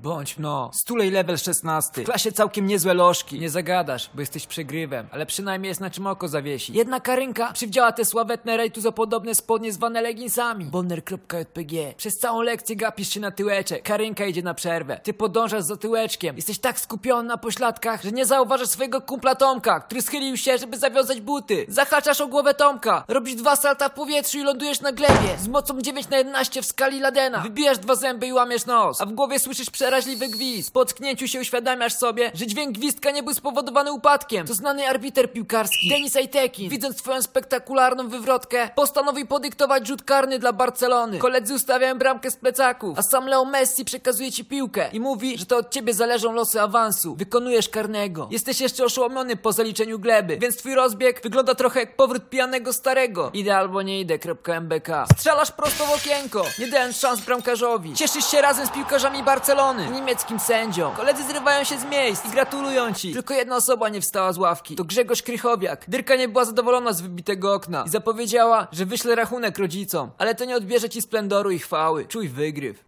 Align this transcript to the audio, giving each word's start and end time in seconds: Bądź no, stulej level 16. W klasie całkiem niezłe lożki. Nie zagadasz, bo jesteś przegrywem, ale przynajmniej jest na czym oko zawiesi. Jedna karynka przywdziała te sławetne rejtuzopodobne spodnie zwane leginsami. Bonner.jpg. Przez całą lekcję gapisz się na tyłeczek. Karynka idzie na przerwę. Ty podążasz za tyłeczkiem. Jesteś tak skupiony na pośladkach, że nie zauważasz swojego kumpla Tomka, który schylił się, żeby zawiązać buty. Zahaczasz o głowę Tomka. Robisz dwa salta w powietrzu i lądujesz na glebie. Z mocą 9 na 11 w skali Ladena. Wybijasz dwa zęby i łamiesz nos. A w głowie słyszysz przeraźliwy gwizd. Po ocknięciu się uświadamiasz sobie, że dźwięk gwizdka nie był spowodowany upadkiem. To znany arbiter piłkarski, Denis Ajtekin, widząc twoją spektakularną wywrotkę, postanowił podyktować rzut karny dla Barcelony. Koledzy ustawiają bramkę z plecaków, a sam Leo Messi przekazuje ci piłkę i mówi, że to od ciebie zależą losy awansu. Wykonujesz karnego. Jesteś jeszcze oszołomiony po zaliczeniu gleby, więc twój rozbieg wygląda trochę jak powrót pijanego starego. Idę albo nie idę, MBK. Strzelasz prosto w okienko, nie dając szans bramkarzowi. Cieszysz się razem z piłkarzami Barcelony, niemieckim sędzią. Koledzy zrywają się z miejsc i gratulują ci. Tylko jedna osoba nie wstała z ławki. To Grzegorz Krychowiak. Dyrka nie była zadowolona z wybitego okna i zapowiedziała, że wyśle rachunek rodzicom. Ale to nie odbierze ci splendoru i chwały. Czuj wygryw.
Bądź 0.00 0.38
no, 0.38 0.70
stulej 0.74 1.10
level 1.10 1.38
16. 1.38 2.02
W 2.02 2.04
klasie 2.04 2.32
całkiem 2.32 2.66
niezłe 2.66 2.94
lożki. 2.94 3.40
Nie 3.40 3.50
zagadasz, 3.50 4.10
bo 4.14 4.20
jesteś 4.20 4.46
przegrywem, 4.46 5.06
ale 5.12 5.26
przynajmniej 5.26 5.68
jest 5.68 5.80
na 5.80 5.90
czym 5.90 6.06
oko 6.06 6.28
zawiesi. 6.28 6.72
Jedna 6.72 7.00
karynka 7.00 7.52
przywdziała 7.52 7.92
te 7.92 8.04
sławetne 8.04 8.56
rejtuzopodobne 8.56 9.34
spodnie 9.34 9.72
zwane 9.72 10.02
leginsami. 10.02 10.64
Bonner.jpg. 10.64 11.94
Przez 11.96 12.18
całą 12.18 12.42
lekcję 12.42 12.76
gapisz 12.76 13.08
się 13.08 13.20
na 13.20 13.30
tyłeczek. 13.30 13.82
Karynka 13.82 14.26
idzie 14.26 14.42
na 14.42 14.54
przerwę. 14.54 15.00
Ty 15.02 15.14
podążasz 15.14 15.62
za 15.62 15.76
tyłeczkiem. 15.76 16.36
Jesteś 16.36 16.58
tak 16.58 16.80
skupiony 16.80 17.28
na 17.28 17.36
pośladkach, 17.36 18.02
że 18.02 18.12
nie 18.12 18.26
zauważasz 18.26 18.68
swojego 18.68 19.00
kumpla 19.00 19.34
Tomka, 19.34 19.80
który 19.80 20.02
schylił 20.02 20.36
się, 20.36 20.58
żeby 20.58 20.78
zawiązać 20.78 21.20
buty. 21.20 21.66
Zahaczasz 21.68 22.20
o 22.20 22.26
głowę 22.26 22.54
Tomka. 22.54 23.04
Robisz 23.08 23.34
dwa 23.34 23.56
salta 23.56 23.88
w 23.88 23.94
powietrzu 23.94 24.38
i 24.38 24.42
lądujesz 24.42 24.80
na 24.80 24.92
glebie. 24.92 25.38
Z 25.38 25.48
mocą 25.48 25.80
9 25.80 26.08
na 26.08 26.16
11 26.16 26.62
w 26.62 26.66
skali 26.66 27.00
Ladena. 27.00 27.40
Wybijasz 27.40 27.78
dwa 27.78 27.94
zęby 27.94 28.26
i 28.26 28.32
łamiesz 28.32 28.66
nos. 28.66 29.00
A 29.00 29.06
w 29.06 29.12
głowie 29.12 29.38
słyszysz 29.38 29.70
przeraźliwy 29.86 30.28
gwizd. 30.28 30.72
Po 30.72 30.80
ocknięciu 30.80 31.28
się 31.28 31.40
uświadamiasz 31.40 31.94
sobie, 31.94 32.30
że 32.34 32.46
dźwięk 32.46 32.78
gwizdka 32.78 33.10
nie 33.10 33.22
był 33.22 33.34
spowodowany 33.34 33.92
upadkiem. 33.92 34.46
To 34.46 34.54
znany 34.54 34.88
arbiter 34.88 35.32
piłkarski, 35.32 35.88
Denis 35.88 36.16
Ajtekin, 36.16 36.70
widząc 36.70 36.96
twoją 36.96 37.22
spektakularną 37.22 38.08
wywrotkę, 38.08 38.70
postanowił 38.74 39.26
podyktować 39.26 39.86
rzut 39.86 40.02
karny 40.02 40.38
dla 40.38 40.52
Barcelony. 40.52 41.18
Koledzy 41.18 41.54
ustawiają 41.54 41.98
bramkę 41.98 42.30
z 42.30 42.36
plecaków, 42.36 42.98
a 42.98 43.02
sam 43.02 43.26
Leo 43.26 43.44
Messi 43.44 43.84
przekazuje 43.84 44.32
ci 44.32 44.44
piłkę 44.44 44.88
i 44.92 45.00
mówi, 45.00 45.38
że 45.38 45.46
to 45.46 45.56
od 45.56 45.70
ciebie 45.70 45.94
zależą 45.94 46.32
losy 46.32 46.60
awansu. 46.60 47.14
Wykonujesz 47.14 47.68
karnego. 47.68 48.28
Jesteś 48.30 48.60
jeszcze 48.60 48.84
oszołomiony 48.84 49.36
po 49.36 49.52
zaliczeniu 49.52 49.98
gleby, 49.98 50.38
więc 50.40 50.56
twój 50.56 50.74
rozbieg 50.74 51.22
wygląda 51.22 51.54
trochę 51.54 51.80
jak 51.80 51.96
powrót 51.96 52.30
pijanego 52.30 52.72
starego. 52.72 53.30
Idę 53.34 53.56
albo 53.56 53.82
nie 53.82 54.00
idę, 54.00 54.18
MBK. 54.46 55.06
Strzelasz 55.12 55.50
prosto 55.50 55.84
w 55.86 55.94
okienko, 55.94 56.44
nie 56.58 56.68
dając 56.68 56.96
szans 56.96 57.20
bramkarzowi. 57.20 57.94
Cieszysz 57.94 58.30
się 58.30 58.40
razem 58.40 58.66
z 58.66 58.70
piłkarzami 58.70 59.22
Barcelony, 59.22 59.75
niemieckim 59.84 60.38
sędzią. 60.38 60.90
Koledzy 60.90 61.24
zrywają 61.24 61.64
się 61.64 61.78
z 61.78 61.84
miejsc 61.84 62.26
i 62.26 62.30
gratulują 62.30 62.94
ci. 62.94 63.12
Tylko 63.12 63.34
jedna 63.34 63.56
osoba 63.56 63.88
nie 63.88 64.00
wstała 64.00 64.32
z 64.32 64.38
ławki. 64.38 64.76
To 64.76 64.84
Grzegorz 64.84 65.22
Krychowiak. 65.22 65.84
Dyrka 65.88 66.16
nie 66.16 66.28
była 66.28 66.44
zadowolona 66.44 66.92
z 66.92 67.00
wybitego 67.00 67.54
okna 67.54 67.84
i 67.86 67.88
zapowiedziała, 67.88 68.68
że 68.72 68.86
wyśle 68.86 69.14
rachunek 69.14 69.58
rodzicom. 69.58 70.10
Ale 70.18 70.34
to 70.34 70.44
nie 70.44 70.56
odbierze 70.56 70.88
ci 70.88 71.02
splendoru 71.02 71.50
i 71.50 71.58
chwały. 71.58 72.04
Czuj 72.04 72.28
wygryw. 72.28 72.84